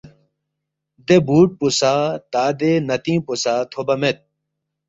[1.05, 1.93] دے بُوٹ پو سہ،
[2.31, 4.17] تا دے نتِنگ پو سہ تھوبا مید